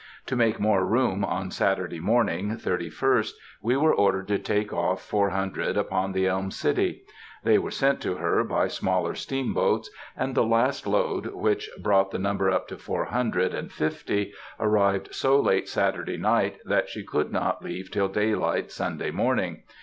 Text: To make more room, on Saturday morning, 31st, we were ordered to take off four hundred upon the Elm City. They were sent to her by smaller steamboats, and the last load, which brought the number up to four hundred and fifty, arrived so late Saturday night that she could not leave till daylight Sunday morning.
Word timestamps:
To 0.25 0.35
make 0.35 0.59
more 0.59 0.83
room, 0.83 1.23
on 1.23 1.51
Saturday 1.51 1.99
morning, 1.99 2.49
31st, 2.57 3.33
we 3.61 3.77
were 3.77 3.93
ordered 3.93 4.27
to 4.29 4.39
take 4.39 4.73
off 4.73 4.99
four 5.07 5.29
hundred 5.29 5.77
upon 5.77 6.11
the 6.13 6.25
Elm 6.25 6.49
City. 6.49 7.03
They 7.43 7.59
were 7.59 7.69
sent 7.69 8.01
to 8.01 8.15
her 8.15 8.43
by 8.43 8.67
smaller 8.67 9.13
steamboats, 9.13 9.91
and 10.17 10.33
the 10.33 10.43
last 10.43 10.87
load, 10.87 11.27
which 11.35 11.69
brought 11.79 12.09
the 12.09 12.17
number 12.17 12.49
up 12.49 12.67
to 12.69 12.79
four 12.79 13.05
hundred 13.05 13.53
and 13.53 13.71
fifty, 13.71 14.33
arrived 14.59 15.13
so 15.13 15.39
late 15.39 15.69
Saturday 15.69 16.17
night 16.17 16.57
that 16.65 16.89
she 16.89 17.03
could 17.03 17.31
not 17.31 17.63
leave 17.63 17.91
till 17.91 18.07
daylight 18.07 18.71
Sunday 18.71 19.11
morning. 19.11 19.61